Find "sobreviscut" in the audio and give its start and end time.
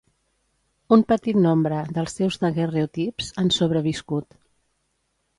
3.59-4.39